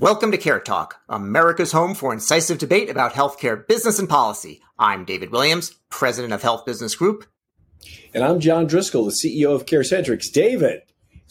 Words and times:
Welcome 0.00 0.30
to 0.30 0.38
Care 0.38 0.60
Talk, 0.60 1.00
America's 1.08 1.72
home 1.72 1.92
for 1.92 2.12
incisive 2.12 2.58
debate 2.58 2.88
about 2.88 3.14
healthcare 3.14 3.66
business 3.66 3.98
and 3.98 4.08
policy. 4.08 4.60
I'm 4.78 5.04
David 5.04 5.32
Williams, 5.32 5.74
president 5.90 6.32
of 6.32 6.40
Health 6.40 6.64
Business 6.64 6.94
Group. 6.94 7.26
And 8.14 8.22
I'm 8.22 8.38
John 8.38 8.68
Driscoll, 8.68 9.06
the 9.06 9.10
CEO 9.10 9.52
of 9.52 9.66
CareCentrix. 9.66 10.30
David, 10.32 10.82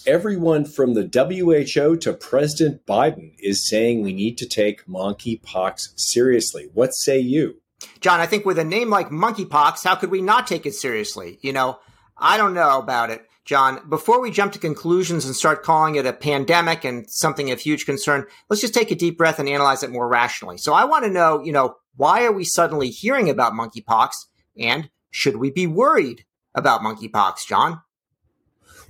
everyone 0.05 0.65
from 0.65 0.95
the 0.95 1.03
WHO 1.03 1.95
to 1.95 2.11
President 2.11 2.85
Biden 2.85 3.35
is 3.39 3.69
saying 3.69 4.01
we 4.01 4.11
need 4.11 4.37
to 4.39 4.45
take 4.45 4.85
monkeypox 4.85 5.93
seriously. 5.95 6.67
What 6.73 6.93
say 6.93 7.19
you? 7.19 7.61
John, 8.01 8.19
I 8.19 8.25
think 8.25 8.45
with 8.45 8.59
a 8.59 8.65
name 8.65 8.89
like 8.89 9.11
monkeypox, 9.11 9.85
how 9.85 9.95
could 9.95 10.11
we 10.11 10.21
not 10.21 10.45
take 10.45 10.65
it 10.65 10.75
seriously? 10.75 11.39
You 11.41 11.53
know, 11.53 11.79
I 12.17 12.35
don't 12.35 12.53
know 12.53 12.79
about 12.79 13.11
it. 13.11 13.29
John, 13.47 13.79
before 13.87 14.21
we 14.21 14.29
jump 14.29 14.51
to 14.53 14.59
conclusions 14.59 15.25
and 15.25 15.33
start 15.33 15.63
calling 15.63 15.95
it 15.95 16.05
a 16.05 16.11
pandemic 16.11 16.83
and 16.83 17.09
something 17.09 17.49
of 17.49 17.61
huge 17.61 17.85
concern, 17.85 18.25
let's 18.49 18.61
just 18.61 18.73
take 18.73 18.91
a 18.91 18.95
deep 18.95 19.17
breath 19.17 19.39
and 19.39 19.47
analyze 19.47 19.83
it 19.83 19.89
more 19.89 20.07
rationally. 20.07 20.57
So 20.57 20.73
I 20.73 20.83
want 20.83 21.05
to 21.05 21.09
know, 21.09 21.41
you 21.41 21.53
know, 21.53 21.77
why 21.95 22.25
are 22.25 22.31
we 22.33 22.43
suddenly 22.43 22.89
hearing 22.89 23.29
about 23.29 23.53
monkeypox 23.53 24.11
and 24.59 24.89
should 25.11 25.37
we 25.37 25.49
be 25.49 25.65
worried 25.65 26.25
about 26.53 26.81
monkeypox, 26.81 27.47
John? 27.47 27.81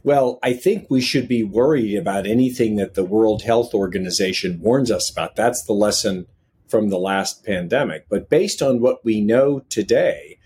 Well, 0.03 0.39
I 0.41 0.53
think 0.53 0.87
we 0.89 1.01
should 1.01 1.27
be 1.27 1.43
worried 1.43 1.95
about 1.95 2.25
anything 2.25 2.77
that 2.77 2.95
the 2.95 3.05
World 3.05 3.43
Health 3.43 3.75
Organization 3.75 4.59
warns 4.59 4.89
us 4.89 5.11
about. 5.11 5.35
That's 5.35 5.63
the 5.63 5.73
lesson 5.73 6.25
from 6.67 6.89
the 6.89 6.97
last 6.97 7.45
pandemic. 7.45 8.07
But 8.09 8.29
based 8.29 8.61
on 8.61 8.79
what 8.79 9.05
we 9.05 9.21
know 9.21 9.61
today, 9.69 10.36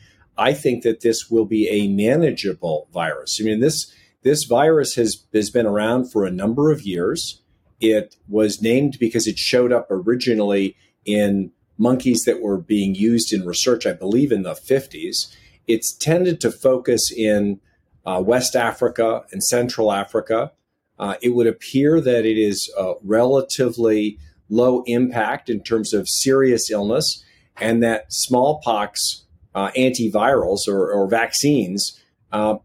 I 0.41 0.55
think 0.55 0.81
that 0.81 1.01
this 1.01 1.29
will 1.29 1.45
be 1.45 1.67
a 1.69 1.87
manageable 1.87 2.87
virus. 2.91 3.37
I 3.39 3.43
mean, 3.43 3.59
this 3.59 3.93
this 4.23 4.45
virus 4.45 4.95
has, 4.95 5.23
has 5.33 5.51
been 5.51 5.67
around 5.67 6.11
for 6.11 6.25
a 6.25 6.31
number 6.31 6.71
of 6.71 6.81
years. 6.81 7.41
It 7.79 8.15
was 8.27 8.61
named 8.61 8.97
because 8.99 9.27
it 9.27 9.37
showed 9.37 9.71
up 9.71 9.87
originally 9.91 10.75
in 11.05 11.51
monkeys 11.77 12.23
that 12.25 12.41
were 12.41 12.57
being 12.57 12.95
used 12.95 13.31
in 13.33 13.45
research, 13.45 13.85
I 13.85 13.93
believe, 13.93 14.31
in 14.31 14.41
the 14.41 14.53
50s. 14.53 15.35
It's 15.67 15.95
tended 15.95 16.41
to 16.41 16.51
focus 16.51 17.11
in 17.15 17.59
uh, 18.05 18.21
West 18.25 18.55
Africa 18.55 19.23
and 19.31 19.43
Central 19.43 19.91
Africa. 19.91 20.51
Uh, 20.97 21.15
it 21.21 21.29
would 21.29 21.47
appear 21.47 22.01
that 22.01 22.25
it 22.25 22.37
is 22.37 22.71
uh, 22.79 22.93
relatively 23.03 24.17
low 24.49 24.83
impact 24.85 25.49
in 25.49 25.63
terms 25.63 25.93
of 25.93 26.07
serious 26.07 26.69
illness, 26.71 27.23
and 27.57 27.83
that 27.83 28.05
smallpox 28.09 29.25
uh, 29.55 29.71
antivirals 29.71 30.67
or, 30.67 30.91
or 30.91 31.09
vaccines 31.09 31.99
uh, 32.31 32.55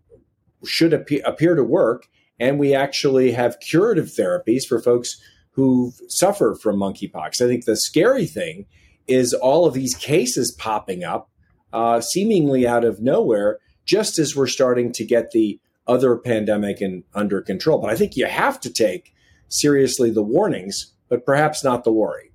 should 0.65 0.92
appear, 0.92 1.55
to 1.55 1.65
work. 1.65 2.09
And 2.39 2.59
we 2.59 2.75
actually 2.75 3.33
have 3.33 3.61
curative 3.61 4.06
therapies 4.06 4.65
for 4.69 4.81
folks 4.81 5.20
who 5.53 5.92
suffer 6.09 6.55
from 6.55 6.77
monkeypox. 6.77 7.41
I 7.41 7.47
think 7.47 7.64
the 7.64 7.77
scary 7.77 8.27
thing 8.27 8.67
is 9.07 9.33
all 9.33 9.67
of 9.67 9.75
these 9.75 9.95
cases 9.95 10.53
popping 10.53 11.03
up 11.03 11.31
uh, 11.73 12.01
seemingly 12.01 12.67
out 12.67 12.84
of 12.84 13.01
nowhere, 13.01 13.59
just 13.84 14.19
as 14.19 14.37
we're 14.37 14.47
starting 14.47 14.92
to 14.92 15.05
get 15.05 15.31
the 15.31 15.59
other 15.87 16.17
pandemic 16.17 16.81
in, 16.83 17.05
under 17.14 17.41
control. 17.41 17.79
But 17.79 17.91
I 17.91 17.97
think 17.97 18.17
you 18.17 18.27
have 18.27 18.61
to 18.61 18.73
take 18.73 19.14
seriously 19.48 20.11
the 20.11 20.23
warnings, 20.23 20.92
but 21.09 21.25
perhaps 21.25 21.62
not 21.62 21.84
the 21.84 21.92
worry. 21.92 22.33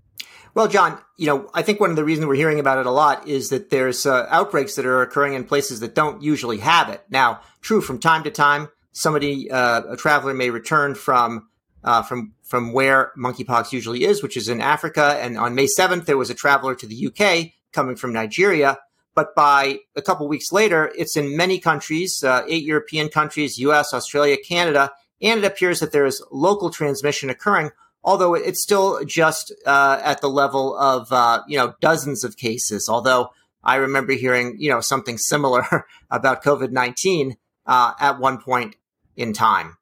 Well, 0.54 0.68
John, 0.68 1.00
you 1.18 1.28
know, 1.28 1.50
I 1.54 1.62
think 1.62 1.80
one 1.80 1.92
of 1.92 1.96
the 1.96 2.04
reasons 2.04 2.28
we're 2.28 2.36
hearing 2.36 2.60
about 2.60 2.78
it 2.78 2.86
a 2.86 2.92
lot 2.92 3.28
is 3.28 3.50
that 3.50 3.70
there's 3.70 4.06
uh, 4.06 4.28
outbreaks 4.30 4.76
that 4.76 4.86
are 4.86 5.02
occurring 5.02 5.34
in 5.34 5.46
places 5.46 5.80
that 5.80 5.96
don't 5.96 6.22
usually 6.22 6.58
have 6.58 6.90
it. 6.90 7.04
Now, 7.10 7.40
true, 7.62 7.80
from 7.80 8.00
time 8.00 8.24
to 8.24 8.32
time, 8.32 8.68
somebody, 8.92 9.50
uh, 9.50 9.84
a 9.90 9.96
traveler 9.96 10.34
may 10.34 10.50
return 10.50 10.96
from 10.96 11.48
uh, 11.84 12.04
from 12.04 12.34
from 12.44 12.74
where 12.74 13.12
monkeypox 13.18 13.72
usually 13.72 14.04
is, 14.04 14.22
which 14.22 14.38
is 14.38 14.50
in 14.50 14.62
Africa. 14.62 15.18
And 15.22 15.38
on 15.38 15.56
May 15.56 15.68
7th, 15.68 16.06
there 16.06 16.18
was 16.18 16.30
a 16.30 16.36
traveler 16.36 16.76
to 16.76 16.86
the 16.86 17.08
UK 17.08 17.54
coming 17.72 17.96
from 17.96 18.14
Nigeria. 18.14 18.78
But 19.16 19.34
by 19.36 19.80
a 19.96 20.02
couple 20.02 20.28
weeks 20.28 20.52
later, 20.52 20.92
it's 20.96 21.18
in 21.18 21.36
many 21.36 21.60
countries, 21.60 22.24
uh, 22.24 22.44
eight 22.48 22.64
European 22.64 23.10
countries, 23.10 23.58
US, 23.58 23.94
Australia, 23.94 24.38
Canada, 24.38 24.92
and 25.22 25.40
it 25.40 25.46
appears 25.46 25.80
that 25.80 25.92
there 25.92 26.06
is 26.06 26.24
local 26.32 26.70
transmission 26.70 27.30
occurring 27.30 27.72
although 28.04 28.34
it's 28.34 28.62
still 28.62 29.04
just 29.06 29.54
uh, 29.66 30.00
at 30.04 30.22
the 30.22 30.30
level 30.30 30.78
of 30.78 31.12
uh, 31.12 31.42
you 31.48 31.58
know 31.58 31.74
dozens 31.82 32.24
of 32.24 32.38
cases. 32.38 32.88
Although 32.90 33.30
I 33.64 33.76
remember 33.76 34.14
hearing 34.14 34.56
you 34.60 34.70
know 34.70 34.82
something 34.82 35.18
similar 35.18 35.86
about 36.12 36.44
COVID 36.44 36.72
nineteen 36.72 37.38
uh, 37.66 37.94
at 38.00 38.20
one 38.20 38.40
point 38.40 38.76
in 39.16 39.34
time. 39.34 39.78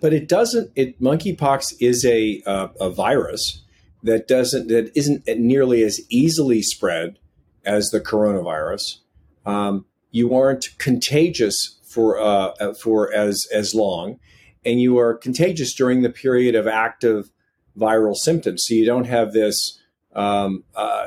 But 0.00 0.12
it 0.12 0.28
doesn't. 0.28 0.70
It 0.76 1.00
monkeypox 1.00 1.74
is 1.80 2.04
a 2.04 2.42
uh, 2.46 2.68
a 2.80 2.90
virus 2.90 3.62
that 4.02 4.28
doesn't 4.28 4.68
that 4.68 4.92
isn't 4.94 5.26
nearly 5.26 5.82
as 5.82 6.00
easily 6.10 6.62
spread 6.62 7.18
as 7.64 7.88
the 7.90 8.00
coronavirus. 8.00 8.98
Um, 9.46 9.86
you 10.10 10.34
aren't 10.34 10.78
contagious 10.78 11.78
for 11.82 12.20
uh, 12.20 12.74
for 12.74 13.12
as 13.14 13.46
as 13.52 13.74
long, 13.74 14.18
and 14.64 14.80
you 14.80 14.98
are 14.98 15.14
contagious 15.14 15.74
during 15.74 16.02
the 16.02 16.10
period 16.10 16.54
of 16.54 16.66
active 16.66 17.30
viral 17.78 18.16
symptoms. 18.16 18.64
So 18.66 18.74
you 18.74 18.86
don't 18.86 19.06
have 19.06 19.32
this 19.32 19.80
um, 20.14 20.64
uh, 20.74 21.06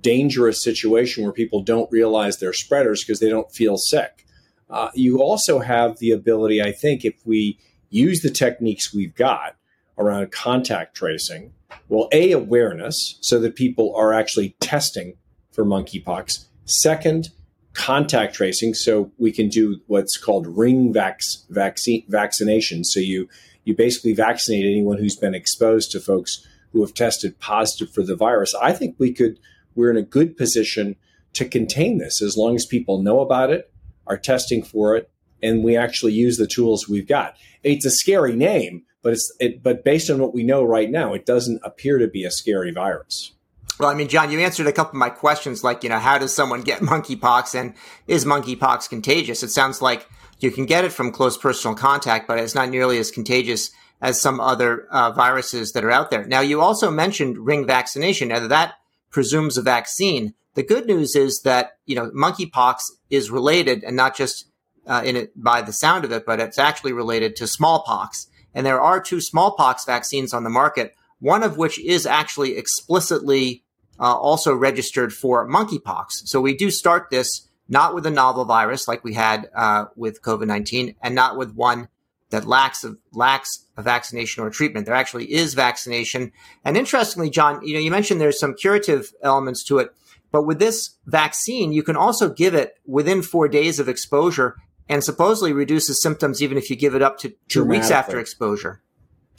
dangerous 0.00 0.62
situation 0.62 1.24
where 1.24 1.32
people 1.32 1.62
don't 1.62 1.90
realize 1.90 2.38
they're 2.38 2.52
spreaders 2.52 3.02
because 3.02 3.20
they 3.20 3.28
don't 3.28 3.50
feel 3.52 3.76
sick. 3.76 4.26
Uh, 4.70 4.90
you 4.94 5.20
also 5.20 5.58
have 5.58 5.98
the 5.98 6.10
ability, 6.10 6.62
I 6.62 6.72
think, 6.72 7.04
if 7.04 7.14
we 7.24 7.58
use 7.90 8.22
the 8.22 8.30
techniques 8.30 8.94
we've 8.94 9.14
got 9.14 9.56
around 9.98 10.32
contact 10.32 10.96
tracing, 10.96 11.52
well, 11.88 12.08
A, 12.12 12.32
awareness 12.32 13.18
so 13.20 13.38
that 13.40 13.56
people 13.56 13.94
are 13.96 14.12
actually 14.12 14.56
testing 14.60 15.16
for 15.52 15.64
monkeypox. 15.64 16.46
Second, 16.64 17.28
contact 17.74 18.34
tracing 18.34 18.72
so 18.72 19.10
we 19.18 19.32
can 19.32 19.48
do 19.48 19.80
what's 19.86 20.16
called 20.16 20.46
ring 20.46 20.92
vac- 20.92 21.20
vaccine 21.50 22.04
vaccination. 22.08 22.84
So 22.84 23.00
you 23.00 23.28
you 23.64 23.74
basically 23.74 24.12
vaccinate 24.12 24.64
anyone 24.64 24.98
who's 24.98 25.16
been 25.16 25.34
exposed 25.34 25.90
to 25.92 26.00
folks 26.00 26.46
who 26.72 26.80
have 26.80 26.94
tested 26.94 27.38
positive 27.38 27.92
for 27.92 28.02
the 28.02 28.16
virus. 28.16 28.54
I 28.60 28.72
think 28.72 28.96
we 28.98 29.12
could, 29.12 29.38
we're 29.74 29.90
in 29.90 29.96
a 29.96 30.02
good 30.02 30.36
position 30.36 30.96
to 31.34 31.44
contain 31.44 31.98
this 31.98 32.22
as 32.22 32.36
long 32.36 32.54
as 32.54 32.66
people 32.66 33.02
know 33.02 33.20
about 33.20 33.50
it, 33.50 33.72
are 34.06 34.18
testing 34.18 34.62
for 34.62 34.96
it, 34.96 35.10
and 35.42 35.62
we 35.62 35.76
actually 35.76 36.12
use 36.12 36.36
the 36.36 36.46
tools 36.46 36.88
we've 36.88 37.08
got. 37.08 37.36
It's 37.62 37.84
a 37.84 37.90
scary 37.90 38.34
name, 38.34 38.84
but 39.02 39.12
it's 39.12 39.32
it, 39.38 39.62
but 39.62 39.84
based 39.84 40.10
on 40.10 40.18
what 40.18 40.34
we 40.34 40.42
know 40.42 40.64
right 40.64 40.90
now, 40.90 41.12
it 41.12 41.26
doesn't 41.26 41.60
appear 41.62 41.98
to 41.98 42.08
be 42.08 42.24
a 42.24 42.30
scary 42.30 42.70
virus. 42.70 43.32
Well, 43.78 43.88
I 43.88 43.94
mean, 43.94 44.08
John, 44.08 44.30
you 44.30 44.38
answered 44.38 44.68
a 44.68 44.72
couple 44.72 44.92
of 44.92 45.00
my 45.00 45.10
questions, 45.10 45.64
like 45.64 45.82
you 45.82 45.88
know, 45.88 45.98
how 45.98 46.18
does 46.18 46.34
someone 46.34 46.62
get 46.62 46.80
monkeypox, 46.80 47.58
and 47.58 47.74
is 48.06 48.24
monkeypox 48.24 48.88
contagious? 48.88 49.42
It 49.42 49.50
sounds 49.50 49.82
like 49.82 50.08
you 50.40 50.50
can 50.50 50.66
get 50.66 50.84
it 50.84 50.92
from 50.92 51.12
close 51.12 51.36
personal 51.36 51.76
contact, 51.76 52.28
but 52.28 52.38
it's 52.38 52.54
not 52.54 52.68
nearly 52.68 52.98
as 52.98 53.10
contagious 53.10 53.70
as 54.00 54.20
some 54.20 54.40
other 54.40 54.86
uh, 54.90 55.12
viruses 55.12 55.72
that 55.72 55.84
are 55.84 55.90
out 55.90 56.10
there. 56.10 56.26
Now, 56.26 56.40
you 56.40 56.60
also 56.60 56.90
mentioned 56.90 57.38
ring 57.38 57.66
vaccination. 57.66 58.28
Now, 58.28 58.46
that 58.46 58.74
presumes 59.10 59.56
a 59.56 59.62
vaccine. 59.62 60.34
The 60.54 60.62
good 60.62 60.86
news 60.86 61.16
is 61.16 61.40
that 61.42 61.78
you 61.86 61.96
know 61.96 62.10
monkeypox 62.10 62.82
is 63.10 63.30
related, 63.30 63.82
and 63.84 63.96
not 63.96 64.16
just 64.16 64.46
uh, 64.86 65.02
in 65.04 65.16
it 65.16 65.32
by 65.42 65.62
the 65.62 65.72
sound 65.72 66.04
of 66.04 66.12
it, 66.12 66.26
but 66.26 66.40
it's 66.40 66.58
actually 66.58 66.92
related 66.92 67.36
to 67.36 67.46
smallpox. 67.46 68.26
And 68.54 68.64
there 68.64 68.80
are 68.80 69.00
two 69.00 69.20
smallpox 69.20 69.84
vaccines 69.84 70.32
on 70.32 70.44
the 70.44 70.50
market, 70.50 70.94
one 71.18 71.42
of 71.42 71.56
which 71.56 71.78
is 71.80 72.06
actually 72.06 72.56
explicitly 72.56 73.64
uh, 73.98 74.14
also 74.14 74.54
registered 74.54 75.12
for 75.12 75.48
monkeypox. 75.48 76.26
So 76.26 76.40
we 76.40 76.54
do 76.54 76.70
start 76.70 77.10
this 77.10 77.48
not 77.68 77.94
with 77.94 78.06
a 78.06 78.10
novel 78.10 78.44
virus 78.44 78.86
like 78.86 79.04
we 79.04 79.14
had 79.14 79.50
uh, 79.54 79.86
with 79.96 80.22
COVID 80.22 80.46
19, 80.46 80.96
and 81.02 81.14
not 81.14 81.36
with 81.36 81.54
one 81.54 81.88
that 82.30 82.46
lacks 82.46 82.84
a, 82.84 82.96
lacks 83.12 83.66
a 83.76 83.82
vaccination 83.82 84.42
or 84.42 84.48
a 84.48 84.52
treatment. 84.52 84.86
There 84.86 84.94
actually 84.94 85.32
is 85.32 85.54
vaccination. 85.54 86.32
And 86.64 86.76
interestingly, 86.76 87.30
John, 87.30 87.64
you 87.64 87.74
know, 87.74 87.80
you 87.80 87.90
mentioned 87.90 88.20
there's 88.20 88.40
some 88.40 88.54
curative 88.54 89.12
elements 89.22 89.62
to 89.64 89.78
it, 89.78 89.94
but 90.32 90.42
with 90.44 90.58
this 90.58 90.96
vaccine, 91.06 91.72
you 91.72 91.82
can 91.82 91.96
also 91.96 92.28
give 92.28 92.54
it 92.54 92.78
within 92.86 93.22
four 93.22 93.48
days 93.48 93.78
of 93.78 93.88
exposure 93.88 94.56
and 94.88 95.02
supposedly 95.02 95.52
reduces 95.52 96.02
symptoms 96.02 96.42
even 96.42 96.58
if 96.58 96.68
you 96.70 96.76
give 96.76 96.94
it 96.94 97.02
up 97.02 97.18
to 97.18 97.34
two 97.48 97.64
weeks 97.64 97.90
after 97.90 98.18
exposure 98.18 98.82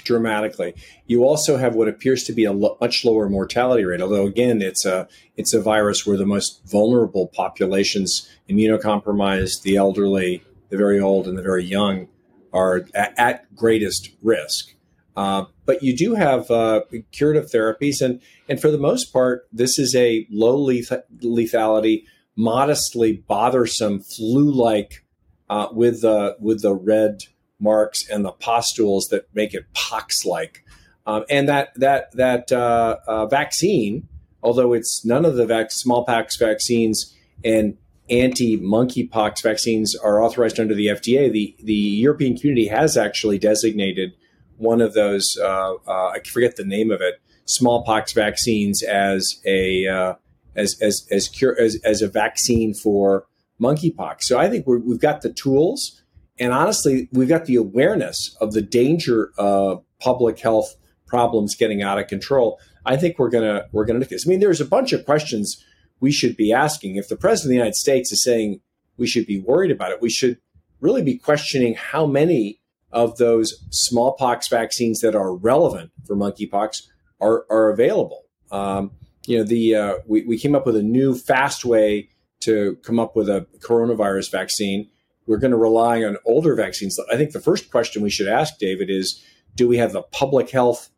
dramatically. 0.05 0.73
You 1.05 1.25
also 1.25 1.57
have 1.57 1.75
what 1.75 1.89
appears 1.89 2.23
to 2.23 2.33
be 2.33 2.45
a 2.45 2.53
lo- 2.53 2.77
much 2.79 3.03
lower 3.03 3.27
mortality 3.27 3.83
rate, 3.83 4.01
although 4.01 4.25
again, 4.25 4.61
it's 4.61 4.85
a 4.85 5.07
it's 5.35 5.53
a 5.53 5.61
virus 5.61 6.05
where 6.05 6.17
the 6.17 6.25
most 6.25 6.61
vulnerable 6.65 7.27
populations, 7.27 8.29
immunocompromised, 8.49 9.63
the 9.63 9.75
elderly, 9.75 10.43
the 10.69 10.77
very 10.77 10.99
old, 10.99 11.27
and 11.27 11.37
the 11.37 11.43
very 11.43 11.65
young, 11.65 12.07
are 12.53 12.85
at, 12.93 13.13
at 13.17 13.55
greatest 13.55 14.11
risk. 14.21 14.73
Uh, 15.17 15.45
but 15.65 15.81
you 15.81 15.95
do 15.95 16.15
have 16.15 16.49
uh, 16.51 16.81
curative 17.11 17.49
therapies, 17.49 18.01
and 18.01 18.21
and 18.47 18.61
for 18.61 18.71
the 18.71 18.77
most 18.77 19.11
part, 19.11 19.47
this 19.51 19.79
is 19.79 19.95
a 19.95 20.27
low 20.29 20.57
leth- 20.57 21.03
lethality, 21.21 22.03
modestly 22.35 23.23
bothersome 23.27 24.01
flu-like 24.01 25.05
uh, 25.49 25.67
with 25.71 26.01
the 26.01 26.35
with 26.39 26.61
the 26.61 26.73
red 26.73 27.19
marks 27.59 28.07
and 28.09 28.25
the 28.25 28.31
pustules 28.31 29.07
that 29.07 29.27
make 29.33 29.53
it 29.53 29.65
pox 29.73 30.25
like 30.25 30.63
Um, 31.07 31.23
and 31.29 31.47
that 31.47 31.69
that 31.75 32.11
that 32.13 32.51
uh, 32.51 32.97
uh, 33.07 33.25
vaccine, 33.27 34.07
although 34.41 34.73
it's 34.73 35.05
none 35.05 35.23
of 35.23 35.35
the 35.35 35.45
vac- 35.45 35.71
smallpox 35.71 36.35
vaccines 36.37 37.15
and 37.43 37.77
anti-monkeypox 38.09 39.41
vaccines 39.41 39.95
are 39.95 40.21
authorized 40.21 40.59
under 40.59 40.73
the 40.73 40.87
FDA, 40.87 41.31
the 41.31 41.55
the 41.63 41.73
European 41.73 42.35
community 42.37 42.67
has 42.67 42.97
actually 42.97 43.37
designated 43.37 44.13
one 44.57 44.81
of 44.81 44.93
those. 44.93 45.37
Uh, 45.39 45.75
uh 45.87 46.09
I 46.15 46.19
forget 46.25 46.55
the 46.55 46.65
name 46.65 46.91
of 46.91 47.01
it. 47.01 47.21
Smallpox 47.45 48.13
vaccines 48.13 48.81
as 48.81 49.39
a 49.45 49.87
uh, 49.87 50.13
as 50.55 50.75
as 50.81 51.07
as, 51.11 51.27
cure, 51.27 51.55
as 51.59 51.77
as 51.83 52.01
a 52.01 52.07
vaccine 52.07 52.73
for 52.73 53.27
monkeypox. 53.61 54.23
So 54.23 54.37
I 54.37 54.49
think 54.49 54.65
we 54.67 54.79
have 54.89 54.99
got 54.99 55.21
the 55.21 55.31
tools, 55.31 56.01
and 56.39 56.51
honestly, 56.53 57.09
we've 57.11 57.29
got 57.29 57.45
the 57.45 57.55
awareness 57.55 58.35
of 58.41 58.53
the 58.53 58.61
danger 58.61 59.31
of 59.37 59.83
public 59.99 60.39
health 60.39 60.75
problems 61.07 61.55
getting 61.55 61.81
out 61.81 61.97
of 61.97 62.07
control. 62.07 62.59
I 62.85 62.97
think 62.97 63.17
we're 63.17 63.29
gonna 63.29 63.65
we're 63.71 63.85
gonna 63.85 63.99
do 63.99 64.05
this. 64.05 64.27
I 64.27 64.29
mean, 64.29 64.39
there's 64.39 64.61
a 64.61 64.65
bunch 64.65 64.93
of 64.93 65.05
questions 65.05 65.63
we 65.99 66.11
should 66.11 66.35
be 66.35 66.51
asking. 66.51 66.97
If 66.97 67.07
the 67.07 67.15
president 67.15 67.47
of 67.47 67.49
the 67.49 67.55
United 67.55 67.75
States 67.75 68.11
is 68.11 68.23
saying 68.23 68.59
we 68.97 69.07
should 69.07 69.25
be 69.25 69.39
worried 69.39 69.71
about 69.71 69.91
it, 69.91 70.01
we 70.01 70.09
should 70.09 70.37
really 70.81 71.01
be 71.01 71.17
questioning 71.17 71.73
how 71.75 72.05
many 72.05 72.59
of 72.91 73.17
those 73.17 73.65
smallpox 73.71 74.47
vaccines 74.47 74.99
that 74.99 75.15
are 75.15 75.35
relevant 75.35 75.91
for 76.05 76.15
monkeypox 76.15 76.83
are, 77.19 77.45
are 77.49 77.69
available. 77.69 78.23
Um, 78.51 78.91
you 79.25 79.37
know, 79.37 79.43
the 79.43 79.75
uh, 79.75 79.93
we, 80.05 80.23
we 80.23 80.37
came 80.37 80.55
up 80.55 80.65
with 80.65 80.75
a 80.75 80.83
new 80.83 81.15
fast 81.15 81.65
way 81.65 82.09
to 82.41 82.77
come 82.83 82.99
up 82.99 83.15
with 83.15 83.27
a 83.27 83.47
coronavirus 83.59 84.31
vaccine. 84.31 84.89
We're 85.27 85.37
going 85.37 85.51
to 85.51 85.57
rely 85.57 86.03
on 86.03 86.17
older 86.25 86.55
vaccines. 86.55 86.99
I 87.11 87.17
think 87.17 87.31
the 87.31 87.39
first 87.39 87.71
question 87.71 88.01
we 88.01 88.09
should 88.09 88.27
ask, 88.27 88.57
David, 88.59 88.89
is 88.89 89.23
do 89.55 89.67
we 89.67 89.77
have 89.77 89.93
the 89.93 90.03
public 90.03 90.49
health 90.51 90.89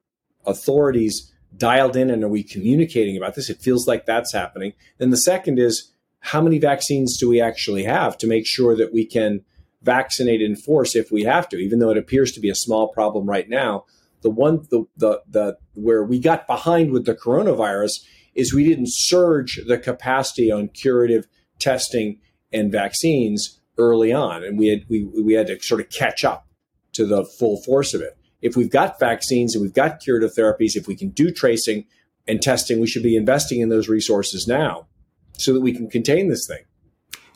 authorities 0.46 1.32
dialed 1.56 1.96
in 1.96 2.10
and 2.10 2.24
are 2.24 2.30
we 2.30 2.44
communicating 2.44 3.16
about 3.16 3.36
this? 3.36 3.50
It 3.50 3.62
feels 3.62 3.88
like 3.88 4.06
that's 4.06 4.34
happening. 4.34 4.74
Then 4.98 5.12
the 5.12 5.18
second 5.18 5.60
is 5.60 5.92
how 6.20 6.42
many 6.42 6.60
vaccines 6.60 7.18
do 7.18 7.30
we 7.30 7.40
actually 7.40 7.84
have 7.84 8.18
to 8.18 8.28
make 8.28 8.46
sure 8.46 8.76
that 8.76 8.94
we 8.94 9.06
can 9.06 9.44
vaccinate 9.82 10.42
in 10.42 10.56
force 10.56 10.96
if 10.96 11.12
we 11.12 11.24
have 11.24 11.48
to, 11.50 11.58
even 11.58 11.80
though 11.80 11.92
it 11.92 11.98
appears 11.98 12.32
to 12.34 12.40
be 12.40 12.50
a 12.50 12.56
small 12.56 12.90
problem 12.90 13.28
right 13.28 13.48
now. 13.48 13.86
The 14.22 14.30
one 14.30 14.66
the 14.72 14.86
the, 14.98 15.22
the 15.30 15.58
where 15.76 16.04
we 16.04 16.20
got 16.20 16.48
behind 16.48 16.92
with 16.92 17.06
the 17.06 17.16
coronavirus 17.16 18.04
is 18.36 18.54
we 18.54 18.66
didn't 18.66 18.90
surge 18.90 19.62
the 19.68 19.78
capacity 19.78 20.52
on 20.52 20.70
curative 20.70 21.28
testing 21.60 22.20
and 22.52 22.72
vaccines 22.72 23.56
early 23.78 24.12
on, 24.12 24.44
and 24.44 24.58
we 24.58 24.68
had 24.68 24.86
we, 24.90 25.04
we 25.04 25.34
had 25.34 25.48
to 25.48 25.60
sort 25.60 25.82
of 25.82 25.90
catch 25.90 26.24
up 26.24 26.48
to 26.94 27.06
the 27.06 27.24
full 27.24 27.62
force 27.62 27.94
of 27.94 28.02
it. 28.02 28.18
If 28.42 28.56
we've 28.56 28.70
got 28.70 29.00
vaccines 29.00 29.56
and 29.56 29.62
we've 29.62 29.74
got 29.74 30.00
curative 30.00 30.34
therapies, 30.34 30.76
if 30.76 30.88
we 30.88 30.96
can 30.96 31.10
do 31.10 31.32
tracing 31.32 31.86
and 32.28 32.42
testing, 32.42 32.80
we 32.80 32.88
should 32.88 33.04
be 33.04 33.16
investing 33.16 33.62
in 33.62 33.70
those 33.70 33.88
resources 33.88 34.48
now 34.48 34.88
so 35.34 35.54
that 35.54 35.62
we 35.62 35.74
can 35.74 35.90
contain 35.90 36.30
this 36.30 36.48
thing. 36.48 36.64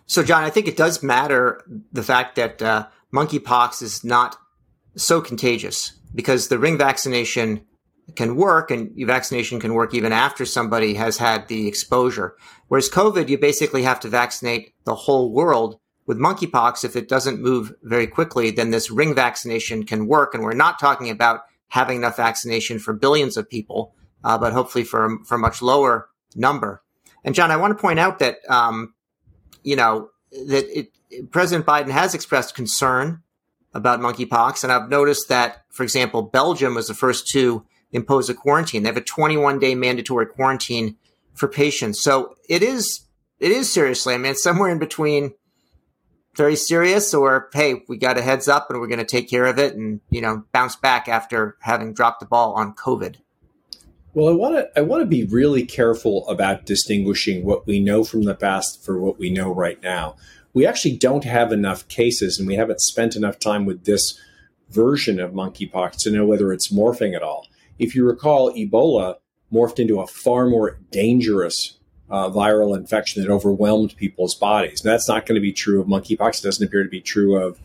So, 0.05 0.23
John, 0.23 0.43
I 0.43 0.49
think 0.49 0.67
it 0.67 0.77
does 0.77 1.01
matter 1.01 1.63
the 1.91 2.03
fact 2.03 2.35
that 2.35 2.61
uh, 2.61 2.87
monkeypox 3.13 3.81
is 3.81 4.03
not 4.03 4.35
so 4.95 5.21
contagious 5.21 5.93
because 6.13 6.47
the 6.47 6.59
ring 6.59 6.77
vaccination 6.77 7.65
can 8.15 8.35
work 8.35 8.71
and 8.71 8.91
vaccination 9.05 9.59
can 9.59 9.73
work 9.73 9.93
even 9.93 10.11
after 10.11 10.45
somebody 10.45 10.95
has 10.95 11.17
had 11.17 11.47
the 11.47 11.67
exposure. 11.67 12.35
Whereas 12.67 12.89
COVID, 12.89 13.29
you 13.29 13.37
basically 13.37 13.83
have 13.83 13.99
to 14.01 14.09
vaccinate 14.09 14.73
the 14.85 14.95
whole 14.95 15.31
world. 15.31 15.79
With 16.05 16.17
monkeypox, 16.17 16.83
if 16.83 16.95
it 16.95 17.07
doesn't 17.07 17.41
move 17.41 17.73
very 17.83 18.07
quickly, 18.07 18.51
then 18.51 18.71
this 18.71 18.89
ring 18.89 19.13
vaccination 19.13 19.85
can 19.85 20.07
work. 20.07 20.33
And 20.33 20.43
we're 20.43 20.53
not 20.53 20.79
talking 20.79 21.09
about 21.09 21.41
having 21.67 21.97
enough 21.97 22.17
vaccination 22.17 22.79
for 22.79 22.93
billions 22.93 23.37
of 23.37 23.49
people, 23.49 23.93
uh, 24.23 24.37
but 24.37 24.51
hopefully 24.51 24.83
for, 24.83 25.19
for 25.25 25.35
a 25.35 25.39
much 25.39 25.61
lower 25.61 26.09
number. 26.35 26.81
And 27.23 27.35
John, 27.35 27.51
I 27.51 27.57
want 27.57 27.77
to 27.77 27.81
point 27.81 27.99
out 27.99 28.19
that, 28.19 28.37
um, 28.49 28.93
you 29.63 29.75
know, 29.75 30.09
that 30.31 30.65
it, 30.77 30.91
President 31.31 31.65
Biden 31.65 31.91
has 31.91 32.13
expressed 32.13 32.55
concern 32.55 33.21
about 33.73 33.99
monkeypox. 33.99 34.63
And 34.63 34.71
I've 34.71 34.89
noticed 34.89 35.29
that, 35.29 35.63
for 35.69 35.83
example, 35.83 36.21
Belgium 36.21 36.75
was 36.75 36.87
the 36.87 36.93
first 36.93 37.27
to 37.29 37.65
impose 37.91 38.29
a 38.29 38.33
quarantine. 38.33 38.83
They 38.83 38.89
have 38.89 38.97
a 38.97 39.01
21 39.01 39.59
day 39.59 39.75
mandatory 39.75 40.25
quarantine 40.25 40.97
for 41.33 41.47
patients. 41.47 42.01
So 42.01 42.35
it 42.49 42.63
is, 42.63 43.01
it 43.39 43.51
is 43.51 43.71
seriously, 43.71 44.13
I 44.13 44.17
mean, 44.17 44.35
somewhere 44.35 44.69
in 44.69 44.79
between 44.79 45.33
very 46.35 46.55
serious 46.55 47.13
or, 47.13 47.49
hey, 47.53 47.83
we 47.87 47.97
got 47.97 48.17
a 48.17 48.21
heads 48.21 48.47
up 48.47 48.69
and 48.69 48.79
we're 48.79 48.87
going 48.87 48.99
to 48.99 49.05
take 49.05 49.29
care 49.29 49.45
of 49.45 49.59
it 49.59 49.75
and, 49.75 49.99
you 50.09 50.21
know, 50.21 50.43
bounce 50.51 50.75
back 50.75 51.07
after 51.07 51.57
having 51.61 51.93
dropped 51.93 52.19
the 52.19 52.25
ball 52.25 52.53
on 52.53 52.73
COVID. 52.73 53.17
Well, 54.13 54.27
I 54.27 54.35
want 54.35 54.55
to 54.55 54.69
I 54.77 54.81
want 54.81 55.01
to 55.01 55.07
be 55.07 55.23
really 55.23 55.65
careful 55.65 56.27
about 56.27 56.65
distinguishing 56.65 57.45
what 57.45 57.65
we 57.65 57.79
know 57.79 58.03
from 58.03 58.23
the 58.23 58.35
past 58.35 58.83
for 58.83 58.99
what 58.99 59.17
we 59.17 59.29
know 59.29 59.53
right 59.53 59.81
now. 59.81 60.17
We 60.53 60.65
actually 60.65 60.97
don't 60.97 61.23
have 61.23 61.53
enough 61.53 61.87
cases, 61.87 62.37
and 62.37 62.45
we 62.45 62.55
haven't 62.55 62.81
spent 62.81 63.15
enough 63.15 63.39
time 63.39 63.65
with 63.65 63.85
this 63.85 64.19
version 64.69 65.17
of 65.17 65.31
monkeypox 65.31 65.97
to 65.99 66.11
know 66.11 66.25
whether 66.25 66.51
it's 66.51 66.73
morphing 66.73 67.15
at 67.15 67.23
all. 67.23 67.47
If 67.79 67.95
you 67.95 68.05
recall, 68.05 68.53
Ebola 68.53 69.15
morphed 69.51 69.79
into 69.79 70.01
a 70.01 70.07
far 70.07 70.49
more 70.49 70.77
dangerous 70.91 71.77
uh, 72.11 72.29
viral 72.29 72.77
infection 72.77 73.21
that 73.21 73.31
overwhelmed 73.31 73.95
people's 73.95 74.35
bodies. 74.35 74.81
And 74.83 74.91
that's 74.91 75.07
not 75.07 75.25
going 75.25 75.35
to 75.35 75.41
be 75.41 75.53
true 75.53 75.81
of 75.81 75.87
monkeypox. 75.87 76.39
It 76.39 76.43
doesn't 76.43 76.65
appear 76.65 76.83
to 76.83 76.89
be 76.89 77.01
true 77.01 77.35
of 77.35 77.59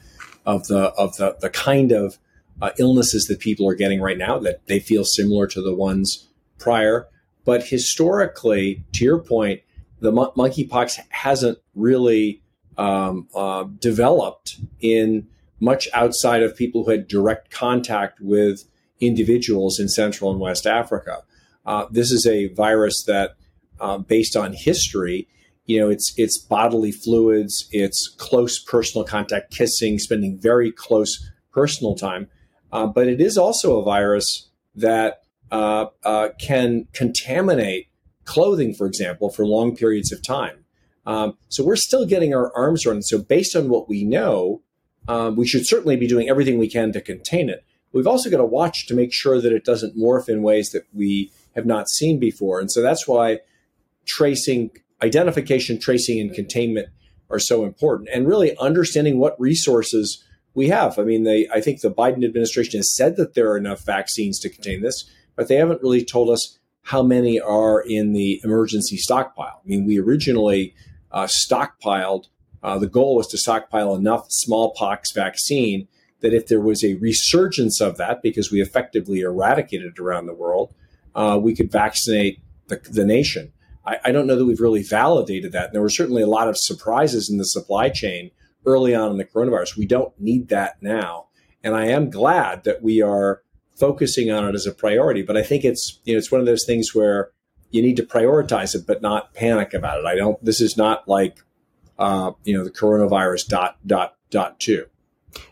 of 0.45 0.67
the 0.69 0.91
of 0.93 1.17
the 1.17 1.37
the 1.41 1.51
kind 1.51 1.93
of 1.93 2.19
uh, 2.63 2.71
illnesses 2.79 3.27
that 3.27 3.41
people 3.41 3.69
are 3.69 3.75
getting 3.75 4.01
right 4.01 4.17
now 4.17 4.39
that 4.39 4.67
they 4.67 4.79
feel 4.79 5.05
similar 5.05 5.47
to 5.49 5.61
the 5.61 5.75
ones 5.75 6.29
prior. 6.59 7.09
But 7.45 7.65
historically, 7.65 8.85
to 8.93 9.05
your 9.05 9.19
point, 9.19 9.61
the 10.01 10.13
mon- 10.13 10.31
monkeypox 10.37 10.99
hasn't 11.11 11.59
really 11.75 12.43
um, 12.79 13.29
uh, 13.35 13.65
developed 13.79 14.59
in 14.81 15.29
much 15.61 15.89
outside 15.95 16.43
of 16.43 16.57
people 16.57 16.85
who 16.85 16.91
had 16.91 17.09
direct 17.09 17.51
contact 17.51 18.21
with 18.21 18.65
individuals 19.01 19.79
in 19.79 19.89
Central 19.89 20.31
and 20.31 20.41
West 20.41 20.67
Africa. 20.67 21.23
Uh, 21.65 21.87
this 21.91 22.11
is 22.11 22.27
a 22.27 22.49
virus 22.49 23.05
that, 23.07 23.37
uh, 23.81 23.99
based 23.99 24.37
on 24.37 24.53
history, 24.53 25.29
you 25.67 25.81
know, 25.81 25.91
it's 25.91 26.15
it's 26.17 26.39
bodily 26.39 26.93
fluids, 26.93 27.69
it's 27.73 28.15
close 28.19 28.63
personal 28.63 29.05
contact, 29.05 29.53
kissing, 29.53 29.99
spending 29.99 30.39
very 30.39 30.71
close 30.71 31.29
personal 31.53 31.95
time, 31.95 32.29
uh, 32.73 32.87
but 32.87 33.09
it 33.09 33.21
is 33.21 33.37
also 33.37 33.79
a 33.79 33.85
virus 33.85 34.49
that 34.75 35.23
uh, 35.51 35.87
uh, 36.05 36.29
can 36.39 36.87
contaminate 36.93 37.89
clothing, 38.25 38.75
for 38.75 38.87
example, 38.87 39.31
for 39.31 39.47
long 39.47 39.77
periods 39.77 40.13
of 40.13 40.23
time. 40.23 40.65
Um, 41.07 41.37
so 41.49 41.65
we're 41.65 41.77
still 41.77 42.05
getting 42.05 42.35
our 42.35 42.55
arms 42.57 42.85
around 42.85 42.99
it. 42.99 43.07
So 43.07 43.19
based 43.19 43.55
on 43.55 43.69
what 43.69 43.89
we 43.89 44.05
know, 44.05 44.63
um, 45.09 45.37
we 45.37 45.47
should 45.47 45.67
certainly 45.67 45.97
be 45.97 46.09
doing 46.09 46.29
everything 46.29 46.59
we 46.59 46.69
can 46.69 46.93
to 46.93 47.01
contain 47.01 47.49
it. 47.49 47.65
We've 47.93 48.07
also 48.07 48.29
got 48.29 48.39
to 48.39 48.45
watch 48.45 48.87
to 48.89 48.95
make 48.95 49.13
sure 49.13 49.41
that 49.41 49.53
it 49.53 49.65
doesn't 49.65 49.97
morph 49.97 50.29
in 50.29 50.43
ways 50.43 50.71
that 50.71 50.83
we 50.93 51.31
have 51.55 51.65
not 51.65 51.89
seen 51.89 52.19
before. 52.19 52.61
And 52.61 52.71
so 52.71 52.83
that's 52.83 53.07
why 53.07 53.39
tracing, 54.07 54.71
identification, 55.03 55.79
tracing, 55.79 56.21
and 56.21 56.35
containment 56.35 56.89
are 57.31 57.39
so 57.39 57.65
important. 57.65 58.09
And 58.13 58.27
really 58.27 58.57
understanding 58.59 59.19
what 59.19 59.39
resources 59.41 60.25
we 60.55 60.69
have. 60.69 60.99
I 60.99 61.03
mean, 61.03 61.25
they, 61.25 61.49
I 61.53 61.61
think 61.61 61.81
the 61.81 61.91
Biden 61.91 62.25
administration 62.25 62.79
has 62.79 62.95
said 62.95 63.17
that 63.17 63.35
there 63.35 63.51
are 63.51 63.59
enough 63.59 63.85
vaccines 63.85 64.39
to 64.41 64.49
contain 64.49 64.81
this, 64.81 65.05
but 65.37 65.49
they 65.49 65.57
haven't 65.57 65.83
really 65.83 66.05
told 66.05 66.31
us 66.31 66.59
how 66.83 67.03
many 67.03 67.39
are 67.39 67.81
in 67.81 68.13
the 68.13 68.41
emergency 68.43 68.97
stockpile. 68.97 69.61
I 69.65 69.69
mean, 69.69 69.85
we 69.85 69.99
originally 69.99 70.75
uh, 71.11 71.25
stockpiled, 71.25 72.27
uh, 72.63 72.79
the 72.79 72.87
goal 72.87 73.17
was 73.17 73.27
to 73.29 73.39
stockpile 73.39 73.95
enough 73.95 74.27
smallpox 74.31 75.13
vaccine 75.13 75.89
that 76.21 76.33
if 76.33 76.47
there 76.47 76.61
was 76.61 76.83
a 76.83 76.95
resurgence 76.95 77.81
of 77.81 77.99
that, 77.99 78.23
because 78.23 78.51
we 78.51 78.63
effectively 78.63 79.21
eradicated 79.21 79.93
it 79.93 80.01
around 80.01 80.27
the 80.27 80.35
world, 80.35 80.75
uh, 81.15 81.39
we 81.41 81.55
could 81.55 81.71
vaccinate 81.71 82.41
the, 82.69 82.81
the 82.91 83.05
nation. 83.05 83.53
I, 83.87 83.99
I, 84.07 84.13
don't 84.13 84.27
know 84.27 84.37
that 84.37 84.45
we've 84.45 84.61
really 84.61 84.83
validated 84.83 85.53
that. 85.53 85.67
And 85.67 85.75
there 85.75 85.83
were 85.83 85.89
certainly 85.89 86.23
a 86.23 86.29
lot 86.29 86.49
of 86.49 86.59
surprises 86.59 87.31
in 87.31 87.39
the 87.39 87.45
supply 87.45 87.89
chain 87.89 88.31
early 88.65 88.95
on 88.95 89.11
in 89.11 89.17
the 89.17 89.25
coronavirus. 89.25 89.77
We 89.77 89.87
don't 89.87 90.19
need 90.21 90.49
that 90.49 90.83
now. 90.83 91.27
And 91.63 91.75
I 91.75 91.87
am 91.87 92.11
glad 92.11 92.65
that 92.65 92.83
we 92.83 93.01
are 93.03 93.43
focusing 93.77 94.31
on 94.31 94.47
it 94.49 94.55
as 94.55 94.67
a 94.67 94.73
priority. 94.73 95.23
But 95.23 95.37
I 95.37 95.43
think 95.43 95.65
it's, 95.65 96.01
you 96.05 96.15
know, 96.15 96.19
it's 96.19 96.33
one 96.33 96.41
of 96.41 96.47
those 96.47 96.65
things 96.65 96.95
where 96.95 97.31
you 97.71 97.83
need 97.83 97.97
to 97.97 98.03
prioritize 98.03 98.75
it, 98.75 98.87
but 98.87 99.03
not 99.03 99.35
panic 99.35 99.75
about 99.75 100.01
it. 100.01 100.07
I 100.07 100.15
don't, 100.15 100.43
this 100.45 100.61
is 100.61 100.77
not 100.77 101.07
like, 101.09 101.39
uh, 101.99 102.33
you 102.45 102.57
know, 102.57 102.65
the 102.65 102.71
coronavirus 102.71 103.49
dot, 103.49 103.79
dot, 103.87 104.17
dot 104.31 104.59
two. 104.61 104.87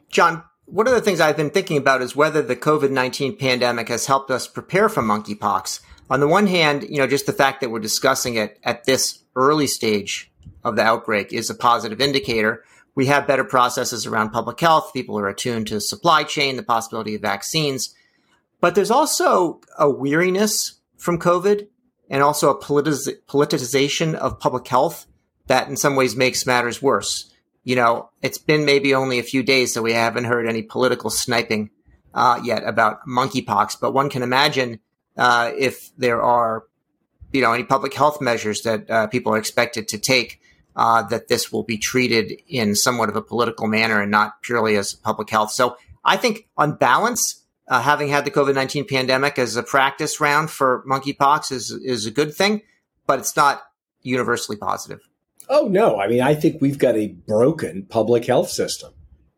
John, 0.09 0.45
one 0.67 0.87
of 0.87 0.95
the 0.95 1.00
things 1.00 1.21
I've 1.21 1.37
been 1.37 1.50
thinking 1.50 1.76
about 1.76 2.03
is 2.03 2.17
whether 2.17 2.41
the 2.41 2.57
COVID 2.57 2.91
19 2.91 3.37
pandemic 3.37 3.88
has 3.88 4.07
helped 4.07 4.31
us 4.31 4.47
prepare 4.47 4.88
for 4.88 5.03
monkeypox. 5.03 5.81
On 6.11 6.20
the 6.20 6.28
one 6.28 6.46
hand, 6.46 6.84
you 6.88 6.99
know, 6.99 7.06
just 7.06 7.26
the 7.26 7.32
fact 7.32 7.61
that 7.61 7.70
we're 7.70 7.80
discussing 7.80 8.34
it 8.34 8.58
at 8.62 8.84
this 8.84 9.23
early 9.37 9.66
stage 9.66 10.30
of 10.62 10.76
the 10.76 10.82
outbreak 10.82 11.32
is 11.32 11.50
a 11.50 11.54
positive 11.54 12.00
indicator. 12.00 12.64
We 12.94 13.06
have 13.06 13.26
better 13.26 13.44
processes 13.44 14.06
around 14.06 14.30
public 14.30 14.61
health. 14.61 14.92
People 14.92 15.18
are 15.18 15.28
attuned 15.28 15.66
to 15.68 15.80
supply 15.80 16.23
chain, 16.25 16.56
the 16.56 16.62
possibility 16.62 17.14
of 17.14 17.23
vaccines. 17.23 17.94
But 18.61 18.75
there's 18.75 18.90
also 18.90 19.61
a 19.78 19.90
weariness 19.90 20.75
from 20.96 21.18
COVID 21.18 21.68
and 22.08 22.23
also 22.23 22.50
a 22.50 22.58
politiz- 22.58 23.16
politicization 23.26 24.14
of 24.14 24.38
public 24.38 24.66
health 24.68 25.06
that 25.46 25.68
in 25.68 25.76
some 25.76 25.96
ways 25.96 26.16
makes 26.16 26.46
matters 26.46 26.80
worse. 26.80 27.30
You 27.64 27.76
know, 27.76 28.11
it's 28.23 28.38
been 28.38 28.64
maybe 28.64 28.94
only 28.94 29.18
a 29.18 29.23
few 29.25 29.42
days, 29.42 29.73
so 29.73 29.82
we 29.82 29.92
haven't 29.94 30.25
heard 30.25 30.46
any 30.46 30.62
political 30.62 31.11
sniping 31.11 31.70
uh, 32.12 32.40
yet 32.44 32.62
about 32.64 33.06
monkeypox. 33.08 33.80
But 33.80 33.92
one 33.92 34.11
can 34.11 34.23
imagine 34.23 34.80
uh, 35.16 35.52
if 35.56 35.90
there 35.97 36.23
are, 36.23 36.64
you 37.33 37.42
know, 37.42 37.52
any 37.52 37.64
public 37.64 37.94
health 37.94 38.21
measures 38.21 38.62
that 38.62 38.90
uh, 38.90 39.06
people 39.06 39.33
are 39.35 39.38
expected 39.38 39.88
to 39.88 39.99
take, 39.99 40.40
uh, 40.76 41.02
that 41.02 41.28
this 41.28 41.52
will 41.52 41.62
be 41.62 41.78
treated 41.78 42.33
in 42.49 42.75
somewhat 42.75 43.09
of 43.09 43.16
a 43.16 43.23
political 43.23 43.66
manner 43.66 44.00
and 44.00 44.11
not 44.11 44.42
purely 44.42 44.76
as 44.76 44.94
public 44.94 45.30
health. 45.30 45.50
So 45.52 45.76
I 46.04 46.16
think, 46.16 46.49
on 46.56 46.76
balance, 46.76 47.44
uh, 47.68 47.80
having 47.80 48.09
had 48.09 48.25
the 48.25 48.30
COVID 48.30 48.54
nineteen 48.54 48.87
pandemic 48.87 49.38
as 49.38 49.56
a 49.56 49.62
practice 49.62 50.21
round 50.21 50.50
for 50.50 50.85
monkeypox 50.88 51.50
is 51.52 51.71
is 51.71 52.06
a 52.06 52.11
good 52.11 52.35
thing, 52.35 52.62
but 53.06 53.18
it's 53.18 53.37
not 53.37 53.62
universally 54.02 54.59
positive. 54.59 55.00
Oh 55.49 55.68
no! 55.68 55.99
I 55.99 56.09
mean, 56.09 56.21
I 56.21 56.35
think 56.35 56.61
we've 56.61 56.78
got 56.78 56.97
a 56.97 57.09
broken 57.09 57.87
public 57.88 58.26
health 58.26 58.50
system 58.50 58.92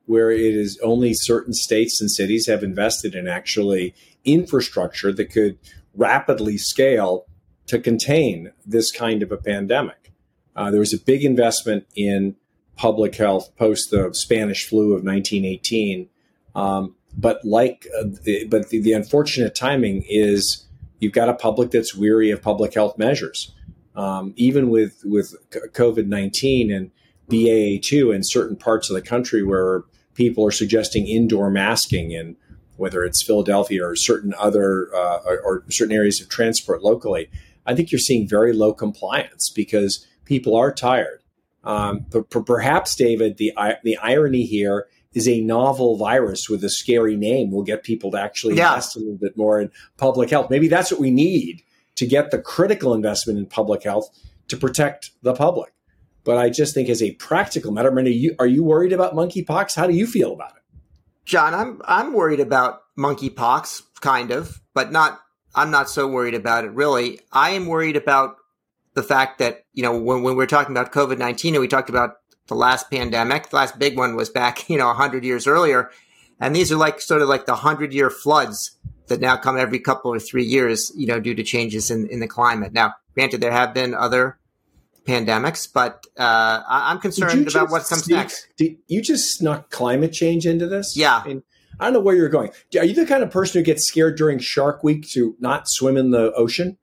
where 0.06 0.30
it 0.30 0.54
is 0.54 0.78
only 0.82 1.12
certain 1.14 1.52
states 1.52 2.00
and 2.00 2.10
cities 2.10 2.46
have 2.46 2.62
invested 2.62 3.14
in 3.14 3.28
actually 3.28 3.94
infrastructure 4.25 5.12
that 5.12 5.30
could 5.30 5.58
rapidly 5.94 6.56
scale 6.56 7.26
to 7.66 7.78
contain 7.78 8.52
this 8.64 8.90
kind 8.92 9.22
of 9.22 9.32
a 9.32 9.36
pandemic. 9.36 10.12
Uh, 10.54 10.70
there 10.70 10.80
was 10.80 10.94
a 10.94 10.98
big 10.98 11.25
investment 11.25 11.86
in 11.94 12.36
public 12.76 13.16
health 13.16 13.54
post 13.56 13.90
the 13.90 14.10
Spanish 14.12 14.68
flu 14.68 14.92
of 14.92 15.04
1918. 15.04 16.08
Um, 16.54 16.94
but 17.16 17.44
like, 17.44 17.86
uh, 17.98 18.04
the, 18.25 18.44
but 18.44 18.68
the, 18.68 18.80
the, 18.80 18.92
unfortunate 18.92 19.54
timing 19.54 20.04
is 20.08 20.66
you've 21.00 21.12
got 21.12 21.28
a 21.28 21.34
public 21.34 21.70
that's 21.70 21.94
weary 21.94 22.30
of 22.30 22.42
public 22.42 22.75
health 22.75 22.98
measures. 22.98 23.52
Um, 23.94 24.34
even 24.36 24.68
with 24.68 25.00
with 25.04 25.34
COVID 25.50 26.06
19 26.06 26.70
and 26.70 26.90
BA 27.28 27.78
two 27.83 28.11
in 28.12 28.23
certain 28.23 28.56
parts 28.56 28.90
of 28.90 28.95
the 28.95 29.02
country 29.02 29.42
where 29.42 29.83
people 30.14 30.47
are 30.47 30.52
suggesting 30.52 31.06
indoor 31.06 31.50
masking 31.50 32.14
and 32.14 32.37
whether 32.76 33.04
it's 33.04 33.23
Philadelphia 33.23 33.85
or 33.85 33.97
certain 33.97 34.35
other 34.38 34.95
uh, 34.95 35.18
or, 35.25 35.40
or, 35.40 35.64
certain 35.71 35.95
areas 35.95 36.21
of 36.21 36.28
transport 36.28 36.83
locally, 36.83 37.28
I 37.64 37.75
think 37.75 37.90
you're 37.90 37.99
seeing 37.99 38.28
very 38.28 38.52
low 38.52 38.73
compliance 38.75 39.50
because 39.50 40.06
people 40.25 40.56
are 40.56 40.73
tired. 40.73 41.23
Um, 41.64 42.06
but, 42.11 42.30
but 42.30 42.47
perhaps, 42.47 42.95
David, 42.95 43.38
the 43.38 43.52
the 43.83 43.97
irony 43.99 44.45
here 44.45 44.87
is 45.14 45.26
a 45.26 45.40
novel 45.40 45.97
virus 45.97 46.49
with 46.49 46.62
a 46.62 46.68
scary 46.68 47.16
name 47.16 47.50
will 47.50 47.62
get 47.62 47.83
people 47.83 48.11
to 48.11 48.21
actually 48.21 48.54
yeah. 48.54 48.75
invest 48.75 48.97
a 48.97 48.99
little 48.99 49.16
bit 49.16 49.37
more 49.37 49.61
in 49.61 49.71
public 49.97 50.28
health. 50.28 50.50
Maybe 50.50 50.68
that's 50.68 50.92
what 50.92 51.00
we 51.00 51.11
need 51.11 51.62
to 51.97 52.06
get 52.06 52.30
the 52.30 52.38
critical 52.38 52.92
investment 52.92 53.38
in 53.38 53.47
public 53.47 53.83
health 53.83 54.11
to 54.49 54.56
protect 54.56 55.11
the 55.23 55.33
public. 55.33 55.73
But 56.26 56.38
I 56.38 56.50
just 56.50 56.75
think 56.75 56.88
as 56.88 57.00
a 57.00 57.12
practical 57.12 57.71
matter, 57.71 57.88
are 57.88 58.00
you, 58.00 58.35
are 58.40 58.49
you 58.49 58.64
worried 58.64 58.92
about 58.92 59.14
monkeypox? 59.14 59.76
How 59.76 59.87
do 59.87 59.95
you 59.95 60.09
feel 60.09 60.33
about 60.33 60.56
it? 60.56 60.62
John, 61.25 61.54
I'm 61.54 61.80
I'm 61.85 62.12
worried 62.12 62.40
about 62.40 62.83
monkeypox, 62.99 63.83
kind 64.00 64.33
of, 64.33 64.61
but 64.75 64.92
not. 64.92 65.21
I'm 65.54 65.71
not 65.71 65.88
so 65.88 66.06
worried 66.06 66.35
about 66.35 66.64
it 66.64 66.73
really. 66.73 67.21
I 67.33 67.50
am 67.50 67.66
worried 67.66 67.97
about 67.97 68.37
the 68.95 69.02
fact 69.02 69.38
that 69.38 69.64
you 69.73 69.83
know 69.83 69.99
when, 69.99 70.23
when 70.23 70.37
we're 70.37 70.47
talking 70.47 70.76
about 70.76 70.92
COVID 70.92 71.18
nineteen 71.18 71.54
and 71.54 71.61
we 71.61 71.68
talked 71.68 71.90
about 71.90 72.16
the 72.49 72.54
last 72.54 72.90
pandemic, 72.90 73.50
the 73.50 73.56
last 73.56 73.78
big 73.78 73.97
one 73.97 74.14
was 74.14 74.28
back 74.28 74.68
you 74.68 74.78
know 74.78 74.92
hundred 74.92 75.25
years 75.25 75.47
earlier, 75.47 75.90
and 76.40 76.54
these 76.54 76.71
are 76.71 76.76
like 76.76 77.00
sort 77.00 77.23
of 77.23 77.28
like 77.28 77.47
the 77.47 77.56
hundred 77.56 77.92
year 77.92 78.11
floods 78.11 78.76
that 79.06 79.21
now 79.21 79.37
come 79.37 79.56
every 79.56 79.78
couple 79.78 80.12
or 80.12 80.18
three 80.18 80.45
years, 80.45 80.92
you 80.97 81.06
know, 81.06 81.21
due 81.21 81.35
to 81.35 81.45
changes 81.45 81.90
in 81.90 82.09
in 82.09 82.21
the 82.21 82.28
climate. 82.28 82.73
Now, 82.73 82.95
granted, 83.14 83.40
there 83.40 83.52
have 83.52 83.75
been 83.75 83.95
other 83.95 84.38
pandemics, 85.06 85.68
but 85.72 86.04
uh, 86.18 86.62
I'm 86.66 86.98
concerned 86.98 87.48
about 87.48 87.70
what 87.70 87.86
comes 87.86 88.04
sneak, 88.04 88.16
next. 88.16 88.48
Did 88.56 88.76
you 88.88 89.00
just 89.00 89.36
snuck 89.38 89.70
climate 89.70 90.12
change 90.12 90.46
into 90.46 90.66
this? 90.66 90.96
Yeah. 90.96 91.22
I, 91.25 91.28
mean, 91.28 91.42
I 91.78 91.84
don't 91.84 91.92
know 91.94 92.00
where 92.00 92.16
you're 92.16 92.28
going. 92.28 92.50
Are 92.78 92.84
you 92.84 92.94
the 92.94 93.06
kind 93.06 93.22
of 93.22 93.30
person 93.30 93.60
who 93.60 93.64
gets 93.64 93.86
scared 93.86 94.16
during 94.16 94.38
Shark 94.38 94.82
Week 94.82 95.08
to 95.10 95.36
not 95.38 95.68
swim 95.68 95.96
in 95.96 96.10
the 96.10 96.32
ocean? 96.32 96.78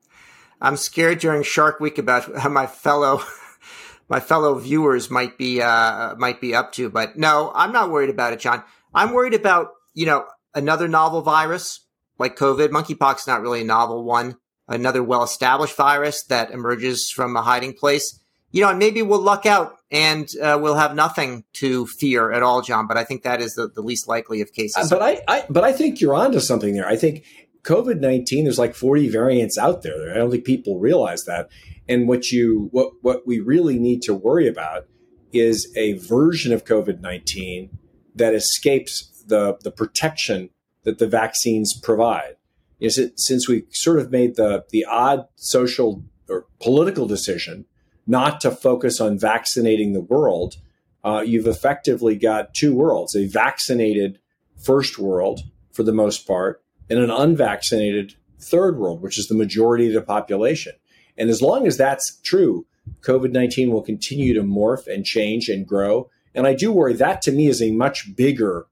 I'm 0.62 0.78
scared 0.78 1.20
during 1.20 1.44
Shark 1.44 1.80
Week 1.80 1.98
about 1.98 2.38
how 2.38 2.50
my 2.50 2.68
fellow 2.68 3.22
my 4.10 4.20
fellow 4.20 4.58
viewers 4.58 5.10
might 5.10 5.38
be 5.38 5.62
uh, 5.62 6.16
might 6.16 6.40
be 6.40 6.56
up 6.56 6.72
to, 6.74 6.90
but 6.90 7.18
no, 7.18 7.52
I'm 7.54 7.74
not 7.74 7.92
worried 7.92 8.10
about 8.10 8.34
it, 8.34 8.40
John. 8.40 8.64
I'm 8.94 9.12
worried 9.12 9.34
about 9.34 9.72
you 9.94 10.06
know 10.06 10.26
another 10.56 10.88
novel 10.88 11.22
virus 11.22 11.82
like 12.18 12.38
COVID. 12.38 12.70
Monkeypox 12.70 13.20
is 13.20 13.28
not 13.28 13.42
really 13.42 13.62
a 13.62 13.66
novel 13.66 14.04
one 14.06 14.38
another 14.68 15.04
well 15.04 15.24
established 15.24 15.76
virus 15.76 16.24
that 16.26 16.52
emerges 16.52 17.12
from 17.14 17.36
a 17.36 17.42
hiding 17.42 17.74
place. 17.74 18.20
You 18.52 18.62
know, 18.62 18.70
and 18.70 18.78
maybe 18.78 19.02
we'll 19.02 19.22
luck 19.22 19.48
out 19.48 19.78
and 19.90 20.30
uh, 20.40 20.60
we'll 20.62 20.76
have 20.76 20.94
nothing 20.94 21.44
to 21.54 21.88
fear 21.88 22.32
at 22.32 22.44
all, 22.44 22.62
John. 22.62 22.86
But 22.86 22.98
I 22.98 23.04
think 23.04 23.24
that 23.24 23.42
is 23.42 23.56
the, 23.56 23.68
the 23.68 23.82
least 23.82 24.08
likely 24.08 24.42
of 24.42 24.54
cases. 24.54 24.92
Uh, 24.92 24.96
but 24.96 25.02
I, 25.02 25.22
I, 25.28 25.46
but 25.50 25.64
I 25.64 25.74
think 25.74 26.00
you're 26.00 26.14
onto 26.14 26.40
something 26.40 26.74
there. 26.76 26.88
I 26.88 26.96
think 26.96 27.26
COVID 27.64 28.00
nineteen. 28.00 28.44
There's 28.44 28.60
like 28.60 28.76
40 28.76 29.10
variants 29.10 29.58
out 29.58 29.82
there. 29.82 30.12
I 30.12 30.16
don't 30.16 30.30
think 30.30 30.46
people 30.46 30.80
realize 30.80 31.24
that. 31.24 31.50
And 31.90 32.08
what 32.08 32.32
you, 32.32 32.70
what, 32.72 32.94
what 33.02 33.28
we 33.28 33.40
really 33.40 33.78
need 33.80 34.04
to 34.04 34.14
worry 34.14 34.48
about 34.48 34.86
is 35.34 35.74
a 35.76 35.94
version 35.94 36.54
of 36.54 36.64
COVID 36.64 37.02
nineteen 37.02 37.78
that 38.14 38.36
escapes 38.36 39.10
the 39.26 39.58
the 39.64 39.72
protection 39.72 40.52
that 40.84 41.00
the 41.00 41.08
vaccines 41.08 41.74
provide 41.82 42.36
is 42.84 42.98
it 42.98 43.18
since 43.18 43.48
we 43.48 43.64
sort 43.72 43.98
of 43.98 44.12
made 44.12 44.36
the 44.36 44.66
the 44.70 44.86
odd 44.86 45.26
social 45.36 46.04
or 46.30 46.46
political 46.62 47.08
decision 47.08 47.66
not 48.06 48.42
to 48.42 48.52
focus 48.52 49.00
on 49.00 49.18
vaccinating 49.18 49.94
the 49.94 50.02
world, 50.02 50.58
uh, 51.06 51.24
you've 51.26 51.48
effectively 51.48 52.18
got 52.18 52.54
two 52.54 52.76
worlds: 52.76 53.16
a 53.16 53.26
vaccinated 53.26 54.20
first 54.62 55.00
world 55.00 55.40
for 55.72 55.84
the 55.84 55.94
most 55.94 56.28
part, 56.28 56.62
and 56.90 57.00
an 57.00 57.10
unvaccinated 57.10 58.16
third 58.38 58.78
world, 58.78 59.02
which 59.02 59.18
is 59.18 59.28
the 59.28 59.36
majority 59.36 59.88
of 59.88 59.94
the 59.94 60.02
population. 60.02 60.74
And 61.18 61.30
as 61.30 61.42
long 61.42 61.66
as 61.66 61.78
that's 61.78 62.20
true, 62.22 62.66
COVID 63.00 63.32
19 63.32 63.72
will 63.72 63.82
continue 63.82 64.34
to 64.34 64.44
morph 64.44 64.88
and 64.88 65.06
change 65.06 65.48
and 65.48 65.66
grow. 65.66 66.10
And 66.36 66.46
I 66.46 66.54
do 66.54 66.70
worry 66.74 66.96
that 66.96 67.22
to 67.22 67.32
me 67.32 67.48
is 67.48 67.62
a 67.62 67.72
much 67.72 68.14
bigger 68.14 68.68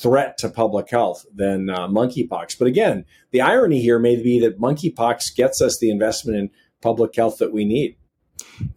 threat 0.00 0.38
to 0.38 0.48
public 0.48 0.90
health 0.90 1.24
than 1.34 1.70
uh, 1.70 1.88
monkeypox. 1.88 2.58
But 2.58 2.68
again, 2.68 3.04
the 3.30 3.40
irony 3.40 3.80
here 3.80 3.98
may 3.98 4.16
be 4.16 4.40
that 4.40 4.60
monkeypox 4.60 5.34
gets 5.34 5.60
us 5.60 5.78
the 5.78 5.90
investment 5.90 6.38
in 6.38 6.50
public 6.82 7.14
health 7.14 7.38
that 7.38 7.52
we 7.52 7.64
need. 7.64 7.96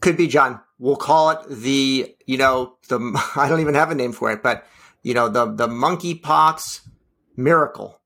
Could 0.01 0.17
be, 0.17 0.27
John. 0.27 0.59
We'll 0.77 0.95
call 0.95 1.31
it 1.31 1.39
the, 1.49 2.15
you 2.25 2.37
know, 2.37 2.77
the, 2.87 2.99
I 3.35 3.49
don't 3.49 3.59
even 3.59 3.75
have 3.75 3.91
a 3.91 3.95
name 3.95 4.13
for 4.13 4.31
it, 4.31 4.41
but, 4.41 4.65
you 5.03 5.13
know, 5.13 5.27
the, 5.29 5.45
the 5.53 5.67
monkeypox 5.67 6.81
miracle 7.35 7.99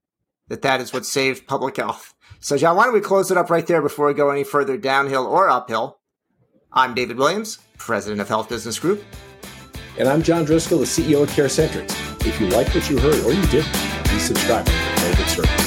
that 0.47 0.61
that 0.63 0.81
is 0.81 0.93
what 0.93 1.05
saved 1.05 1.47
public 1.47 1.77
health. 1.77 2.13
So, 2.39 2.57
John, 2.57 2.75
why 2.75 2.85
don't 2.85 2.93
we 2.93 3.01
close 3.01 3.31
it 3.31 3.37
up 3.37 3.49
right 3.49 3.65
there 3.65 3.81
before 3.81 4.07
we 4.07 4.13
go 4.13 4.29
any 4.29 4.43
further 4.43 4.77
downhill 4.77 5.25
or 5.25 5.49
uphill? 5.49 5.99
I'm 6.71 6.93
David 6.93 7.17
Williams, 7.17 7.59
president 7.77 8.19
of 8.19 8.27
Health 8.27 8.49
Business 8.49 8.79
Group. 8.79 9.03
And 9.97 10.07
I'm 10.09 10.23
John 10.23 10.43
Driscoll, 10.43 10.79
the 10.79 10.85
CEO 10.85 11.23
of 11.23 11.29
CareCentrix. 11.29 12.02
If 12.25 12.39
you 12.39 12.47
like 12.47 12.73
what 12.73 12.89
you 12.89 12.97
heard 12.97 13.19
or 13.25 13.33
you 13.33 13.45
didn't, 13.47 13.73
please 14.05 14.25
subscribe 14.27 14.65
to 14.65 14.71
David 14.71 15.27
Service. 15.27 15.62